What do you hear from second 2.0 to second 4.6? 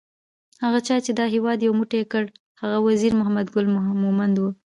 کړ هغه وزیر محمد ګل مومند وو